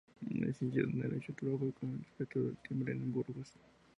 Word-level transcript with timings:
Licenciado 0.31 0.89
en 0.89 0.99
Derecho, 0.99 1.31
trabajó 1.39 1.71
como 1.79 1.93
inspector 1.93 2.43
del 2.43 2.57
timbre 2.67 2.91
en 2.93 3.11
Burgos. 3.11 3.53